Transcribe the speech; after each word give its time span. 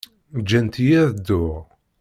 Ǧǧant-iyi 0.41 0.97
ad 1.05 1.09
dduɣ. 1.17 1.63